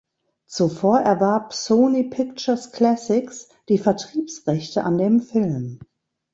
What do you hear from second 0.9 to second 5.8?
erwarb Sony Pictures Classics die Vertriebsrechte an dem Film.